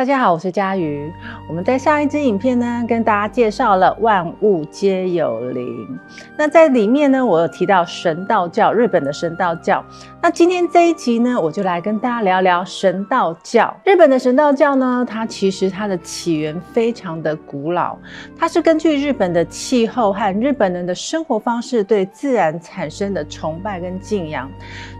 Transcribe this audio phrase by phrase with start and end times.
[0.00, 1.12] 大家好，我是佳瑜。
[1.46, 5.86] 我们在上一支影片呢，跟大家介绍了万物皆有灵。
[6.38, 9.84] 那在里面呢，我有提到神道教，日本的神道教。
[10.22, 13.76] 那今天这一集呢，我就来跟大家聊聊神道教。
[13.84, 17.98] 日本的神道教呢，它其实它的起源非常的古老，
[18.38, 24.50] 它是根据日本的气候和日本人的生活方式对自然产生的崇拜跟敬仰。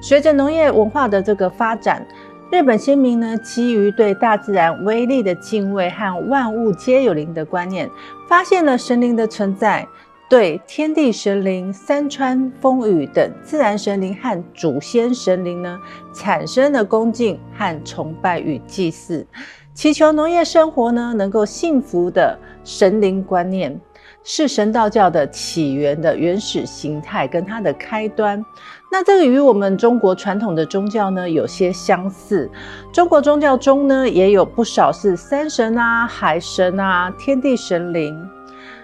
[0.02, 2.04] 随着农业文化的这个发展。
[2.50, 7.88] 日本先民呢，基于对大自然威力的敬畏和万物皆有灵的观念，
[8.26, 9.86] 发现了神灵的存在，
[10.28, 15.78] 对天地神灵、山川风雨等自然神灵和祖先神灵呢，
[16.12, 19.24] 产生了恭敬和崇拜与祭祀，
[19.72, 23.80] 祈求农业生活呢能够幸福的神灵观念。
[24.22, 28.44] 是神道教的起源的原始形态跟它的开端，
[28.92, 32.50] 那这个与我们中国传统的宗教呢有些相似。
[32.92, 38.28] 中国宗教中呢也有不少是山神啊、海神啊、天地神灵。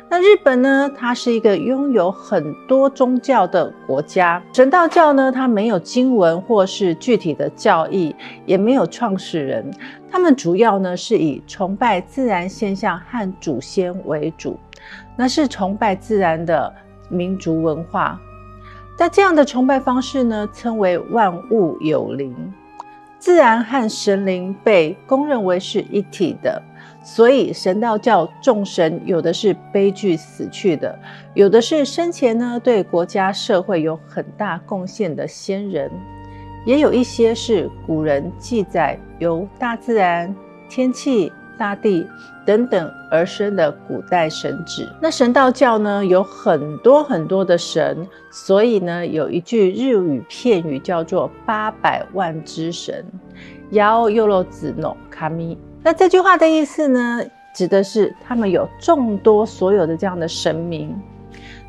[0.09, 4.41] 那日本呢，它是一个拥有很多宗教的国家。
[4.53, 8.15] 神道教呢，它没有经文或是具体的教义，
[8.47, 9.69] 也没有创始人。
[10.09, 14.57] 他们主要呢是以崇拜自然现象和祖先为主。
[15.17, 16.73] 那是崇拜自然的
[17.09, 18.21] 民族文化，
[18.99, 22.35] 那这样的崇拜方式呢，称为万物有灵。
[23.19, 26.63] 自然和神灵被公认为是一体的，
[27.03, 30.97] 所以神道教众神有的是悲剧死去的，
[31.35, 35.91] 有的是生前呢对国家社会有很大贡献的先人，
[36.67, 40.33] 也有一些是古人记载由大自然、
[40.69, 41.33] 天气。
[41.59, 42.07] 大地
[42.45, 44.89] 等等而生的古代神祇。
[45.01, 53.05] 那神道教呢，有很多很多的神，所以呢，有一句日语片语叫做“八百万之神”。
[53.71, 55.59] 妖又肉子诺卡米。
[55.83, 57.21] 那这句话的意思呢，
[57.55, 60.95] 指的是他们有众多所有的这样的神明。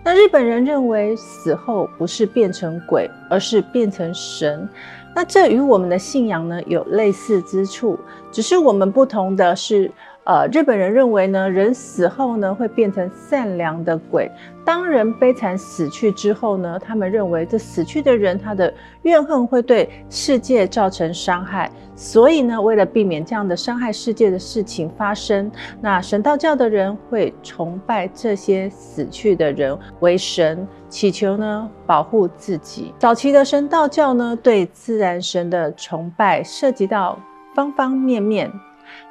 [0.03, 4.69] 那日本人认为死后不是变成鬼，而是变成神。
[5.17, 7.97] 那这与我们的信仰呢有类似之处，
[8.31, 9.91] 只是我们不同的是，
[10.27, 14.29] 呃，日本人认为呢，人死后呢会变成善良的鬼。
[14.65, 18.73] 当人悲惨死去之后呢，他们认为这死去的人他的
[19.03, 25.49] 怨恨会对世界造成伤害，所以呢，为了避免这样的伤害世界的事情发生，
[25.79, 30.67] 那神道教的人会崇拜这些死去的人为神。
[30.89, 32.94] 祈求呢，保护自己。
[32.99, 37.17] 早期的神道教呢，对自然神的崇拜涉及到
[37.55, 38.51] 方方面面。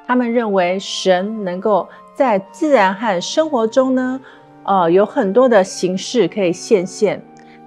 [0.06, 4.20] 他们认为神能够在自然和生活中呢，
[4.64, 7.20] 呃，有很多的形式可以现现。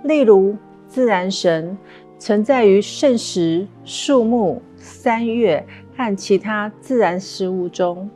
[0.04, 0.56] 例如，
[0.88, 1.78] 自然神
[2.18, 8.10] 存在于圣石、树木、山岳和其他自然事物中。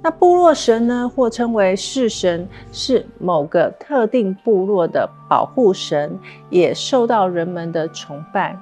[0.00, 6.18] 那部落神呢，或称为式神，是某个特定部落的保护神，
[6.50, 8.56] 也受到人们的崇拜。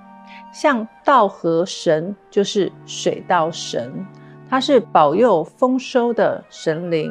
[0.53, 3.93] 像稻荷神就是水稻神，
[4.53, 7.11] 它是保佑丰收的神灵。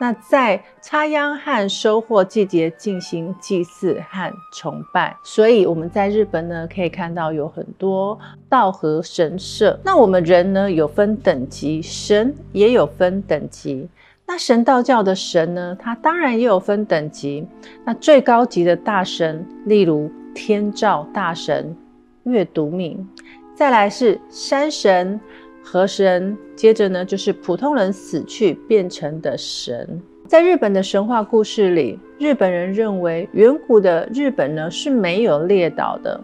[0.00, 8.18] 那在插秧和收获季节进行祭祀和崇拜，所以我们在日本呢可以看到有很多
[8.48, 9.78] 道和神社。
[9.84, 13.88] 那我们人呢有分等级，神也有分等级。
[14.26, 17.46] 那神道教的神呢，它当然也有分等级。
[17.84, 21.76] 那最高级的大神，例如天照大神、
[22.24, 23.08] 月读命，
[23.54, 25.20] 再来是山神。
[25.66, 30.00] 河神，接着呢就是普通人死去变成的神。
[30.28, 36.20] 在日本的神话故事里，日本人认为远古的日本呢是没有列岛的，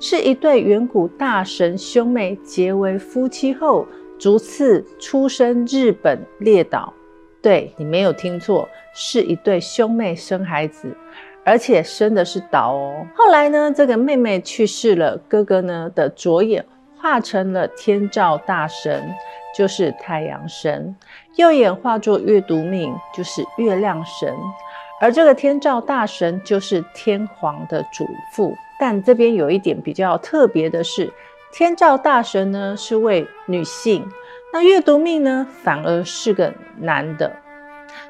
[0.00, 3.86] 是一对远古大神兄妹结为夫妻后，
[4.18, 6.92] 逐次出生日本列岛。
[7.42, 10.88] 对，你没有听错，是一对兄妹生孩子，
[11.44, 13.06] 而且生的是岛哦。
[13.14, 16.64] 后来呢，这个妹妹去世了，哥哥呢的左眼。
[17.04, 19.14] 化成了天照大神，
[19.54, 20.94] 就是太阳神；
[21.36, 24.34] 右眼化作月读命，就是月亮神。
[25.02, 28.56] 而这个天照大神就是天皇的祖父。
[28.80, 31.12] 但这边有一点比较特别的是，
[31.52, 34.08] 天照大神呢是位女性，
[34.50, 37.30] 那月读命呢反而是个男的。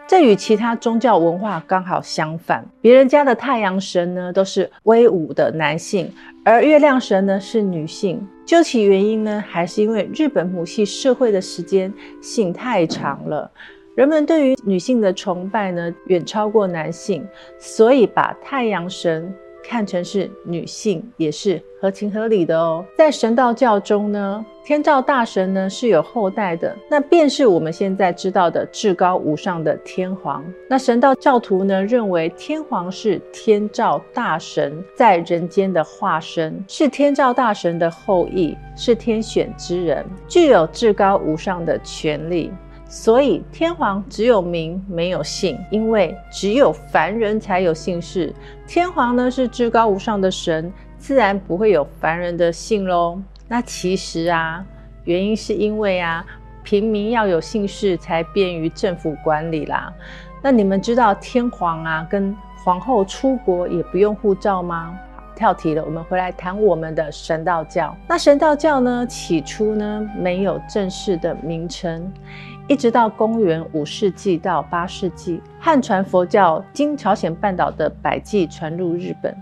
[0.06, 6.12] 这与其他宗教文化刚好相反，别人家的太阳神呢都是威武的男性，
[6.45, 8.25] 而月亮神呢是女性。
[8.45, 11.91] 究其原因呢，还是因为日本母系社会的时间
[12.21, 13.51] 性太长了，
[13.97, 17.27] 人们对于女性的崇拜呢远超过男性，
[17.59, 19.35] 所以把太阳神
[19.66, 22.84] 看成是女性，也是合情合理的哦。
[22.96, 30.44] 在神道教中呢，天照大神呢是有后代的，那便是我们现在知道的至高无上的天皇。
[30.69, 42.52] 那神道教徒呢认为天皇是天照大神在人间的化身，是天照大神的后裔，是天选之人，具有至高无上的权力。
[42.86, 48.32] 所以天皇只有名没有姓，因为只有凡人才有姓氏。
[48.66, 53.20] 天皇呢是至高无上的神，自然不会有凡人的姓喽。
[53.48, 54.64] 那其实啊，
[55.04, 56.25] 原因是因为啊，
[56.62, 59.92] 平民要有姓氏才便于政府管理啦。
[60.40, 64.96] 那你们知道天皇啊跟皇后出国也不用护照吗？
[65.34, 67.94] 跳题了，我们回来谈我们的神道教。
[68.06, 72.12] 那神道教呢，起初呢没有正式的名称。
[72.66, 79.37] 一直到公元五世纪到八世纪，汉传佛教经朝鲜半岛的百济传入日本，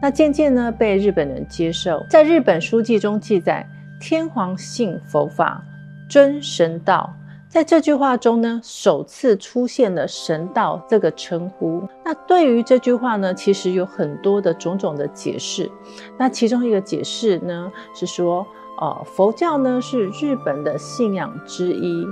[0.00, 2.02] 那渐渐呢被日本人接受。
[2.08, 3.68] 在日本书记中记载，
[4.00, 5.62] 天皇信佛法，
[6.08, 7.12] 尊神道。
[7.46, 11.86] 在这句话中呢，首次出现了“神道”这个称呼。
[12.02, 15.70] 那对于这句话呢，其实有很多的种种的解释。
[16.16, 18.46] 那其中一个解释呢是说，
[18.80, 22.06] 呃，佛教呢是日本的信仰之一。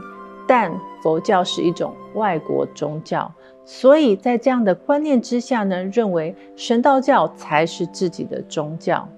[0.51, 3.33] 但佛教是一种外国宗教，
[3.65, 9.09] 所以在这样的观念之下呢，认为神道教才是自己的宗教。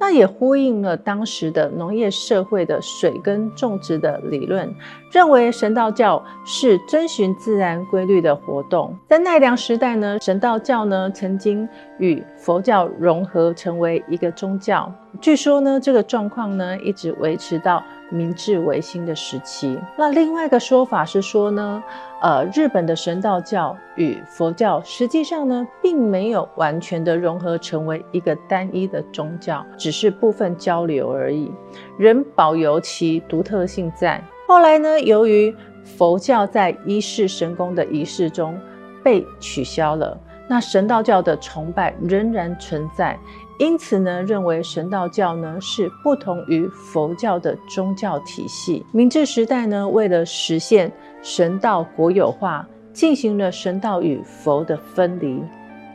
[0.00, 4.68] 那也呼应了当时的农业社会的水耕种植的理论，
[5.12, 8.92] 认为神道教是遵循自然规律的活动。
[9.06, 14.92] 在奈良时代呢，神道教呢曾经与佛教融合成为一个宗教。
[15.20, 19.78] 据说呢，这个状况呢一直维持到明治维新的时期。
[19.96, 21.82] 那另外一个说法是说呢，
[22.20, 29.64] 呃，日本的神道教与佛教实际上呢并没有完全的融合成为一个单一的宗教。
[29.78, 31.50] 只是部分交流而已，
[31.98, 34.22] 仍保有其独特性在。
[34.46, 35.54] 后来呢，由于
[35.84, 38.58] 佛教在一世神功的仪式中
[39.02, 40.18] 被取消了，
[40.50, 43.16] 那神道教的崇拜仍然存在。
[43.60, 48.84] 因此呢，认为神道教呢是不同于佛教的宗教体系。
[48.90, 50.90] 明治时代呢，为了实现
[51.22, 55.40] 神道国有化，进行了神道与佛的分离。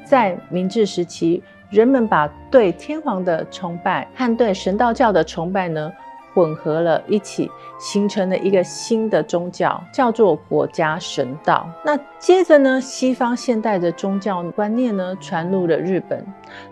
[0.06, 5.92] 在明治时期，人们把对天皇的崇拜和对神道教的崇拜呢
[6.36, 7.50] 混合了一起，
[7.80, 11.66] 形成了一个新的宗教，叫做国家神道。
[11.84, 16.24] 那接着呢，西方现代的宗教观念呢传入了日本。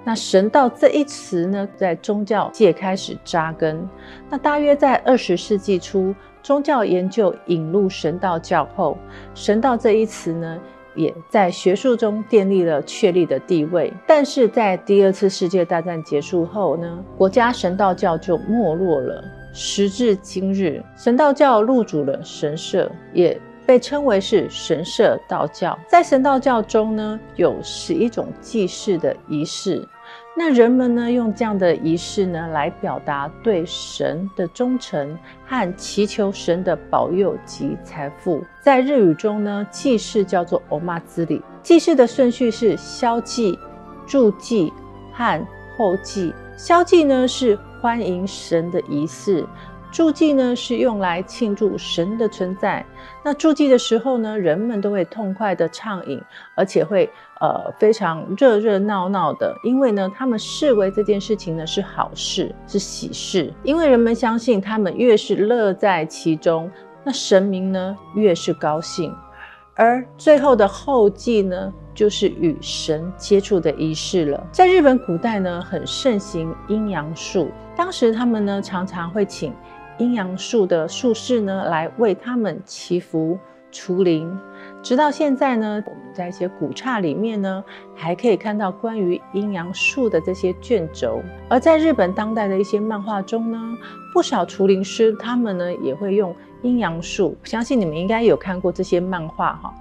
[0.04, 3.88] 那神道这一词呢，在宗教界开始扎根。
[4.30, 6.13] 那大约在二十世纪初，
[6.44, 8.98] 宗教研究引入神道教后，
[9.33, 10.60] 神道这一词呢。
[10.95, 19.24] 也在学术中奠立了确立的地位，但是在第二次世界大战结束后呢，国家神道教就没落了。
[19.53, 25.77] 时至今日，神道教入主了神社，也被称为是神社道教。
[25.88, 29.88] 在神道教中呢，有十一种祭祀的仪式。
[30.35, 35.15] 那人们呢，用这样的仪式呢，来表达对神的忠诚
[35.45, 38.44] 和祈求神的保佑及财富。
[38.59, 41.41] 在日语中呢，祭祀叫做お祭り。
[41.61, 43.57] 祭祀的顺序是宵祭、
[44.07, 44.73] 祝祭
[45.13, 45.45] 和
[45.77, 46.33] 后祭。
[46.57, 49.46] 宵祭呢是欢迎神的仪式。
[49.92, 52.84] 祝祭呢是用来庆祝神的存在。
[53.22, 56.18] 那祝祭的时候呢，人们都会痛快的畅饮，
[56.56, 57.10] 而且会
[57.42, 63.54] 呃非常热热闹闹的，因为呢，他们视为这件事情呢是好事，是喜事。
[63.63, 66.72] 因为人们相信，他们越是乐在其中，
[67.04, 69.13] 那神明呢越是高兴。
[69.75, 74.47] 而最后的后祭呢，就是与神接触的仪式了。
[74.51, 79.53] 在日本古代呢，很盛行阴阳术，当时他们呢常常会请。
[80.00, 83.38] 阴阳术的术士呢，来为他们祈福
[83.71, 84.35] 除灵。
[84.81, 91.21] 直到现在呢，我们在一些古刹里面呢，还可以看到关于阴阳术的这些卷轴。
[91.47, 93.77] 而在日本当代的一些漫画中呢，
[94.12, 97.38] 不少除灵师他们呢也会用阴阳术。
[97.43, 99.71] 相信你们应该有看过这些漫画哈。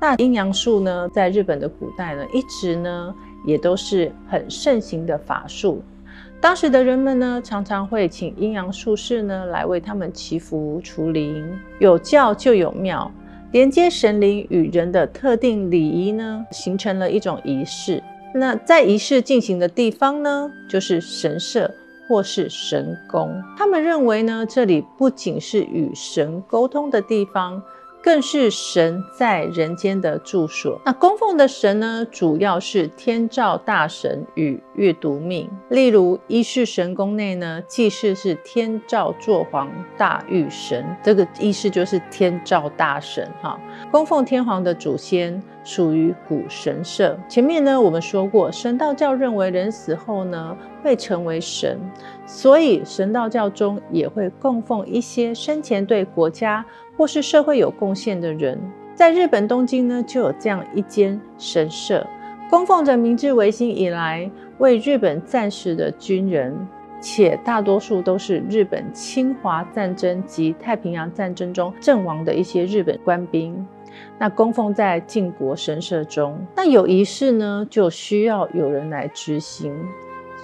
[0.00, 3.14] 那阴阳术呢，在日本的古代呢，一直呢
[3.46, 5.82] 也都是很盛行的法术。
[6.40, 11.46] 当时的人们呢，常常会请阴阳术士呢来为他们祈福除灵。
[11.78, 13.10] 有教就有庙，
[13.52, 18.02] 连接神灵与人的特定礼仪呢，形成了一种仪式。
[18.32, 21.70] 那在仪式进行的地方呢，就是神社
[22.08, 23.42] 或是神宫。
[23.58, 27.62] 他们认为呢，这里不仅是与神沟通的地方，
[28.02, 30.80] 更是神在人间的住所。
[30.84, 35.48] 那供奉的神呢，主要是天照大神与月读命。
[35.68, 43.60] 例如一世神宫内呢，祭祀是天照坐皇大御神，这个意思就是天照大神哈。
[43.90, 47.18] 供奉天皇的祖先属于古神社。
[47.28, 51.78] 前面呢，我们说过，神道教认为人死后呢，会成为神，
[52.26, 56.64] 所以神道教中也会供奉一些生前对国家
[57.00, 58.60] 或是社会有贡献的人，
[58.94, 62.06] 在日本东京呢，就有这样一间神社，
[62.50, 66.54] 供奉着明治维新以来为日本战死的军人，
[67.00, 73.66] 且大多数都是日本侵华战争及太平洋战争中阵亡的一些日本官兵。
[74.18, 79.74] 那供奉在靖国神社中，那有仪式呢，就需要有人来执行，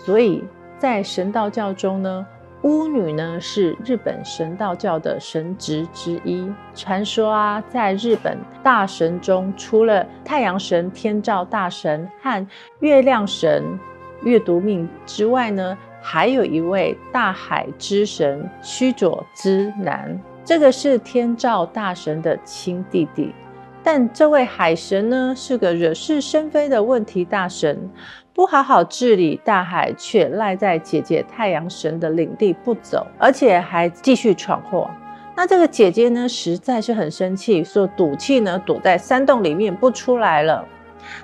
[0.06, 0.42] 所以
[0.78, 2.26] 在神道教中呢。
[2.62, 6.50] 巫女呢，是日本神道教的神职之一。
[6.74, 12.46] 传说啊，在日本大神中，除了太阳神天照大神和
[12.80, 13.78] 月亮神
[14.22, 23.32] 月读命之外呢，还有一位大海之神须佐之男，这个是天照大神的亲弟弟。
[23.84, 27.88] 但这位海神呢，是个惹是生非的问题大神。
[28.36, 34.90] 不好好治理大海，却赖在姐姐太阳神的领地不走，而且还继续闯祸。
[35.34, 40.62] 那这个姐姐呢，实在是很生气，说赌气呢，躲在山洞里面不出来了。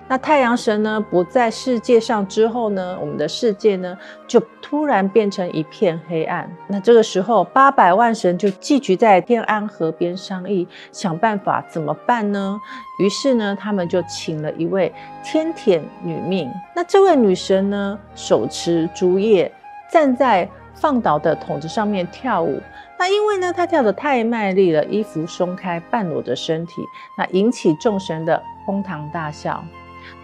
[0.09, 3.97] 那太阳神呢，不在世界上之后呢，我们的世界呢
[4.27, 6.51] 就突然变成一片黑暗。
[6.67, 12.61] 那这个时候，八百万神就聚集在天安河边商议，想办法怎么办呢？
[12.99, 14.93] 于是呢，他们就请了一位
[15.25, 16.51] 天田女命。
[16.75, 19.53] 那这位女神呢，手持竹叶，
[19.91, 22.61] 站在放倒的桶子上面跳舞。
[22.99, 26.85] 那因为呢，她跳得太卖力了，衣服松开，半裸着身体，
[27.19, 29.65] 那引起众神的哄堂大笑。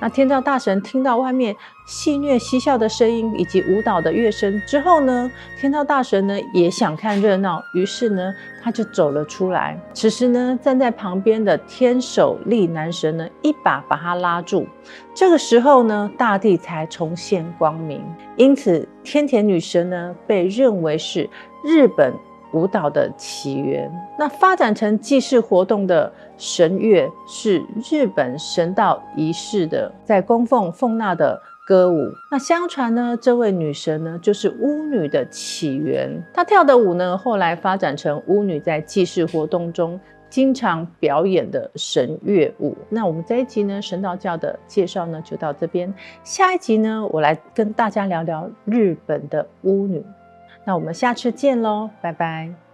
[0.00, 1.54] 那天照大神听到外面
[1.86, 9.80] 戏谑嬉笑的声音以及舞蹈的乐声之后呢，天照大神呢也想看热闹，于是呢他就走了出来。
[9.94, 14.66] 此时呢，站在旁边的天守力男神呢一把把他拉住。
[15.14, 18.04] 这个时候呢，大地才重现光明。
[18.36, 21.30] 因此，天田女神呢被认为是
[21.62, 22.12] 日本。
[22.52, 32.10] 舞蹈的起源，那发展成祭祀活动的神乐是日本神道仪式的，在供奉奉纳的歌舞。
[32.30, 36.10] 那相传呢，这位女神呢就是巫女的起源。
[36.32, 40.00] 她跳的舞呢，后来发展成巫女在祭祀活动中
[40.30, 42.74] 经常表演的神乐舞。
[42.88, 45.92] 那我们这一集呢，神道教的介绍呢就到这边。
[46.24, 50.02] 下一集呢，我来跟大家聊聊日本的巫女。
[50.68, 52.67] 那我们下次见喽，拜拜。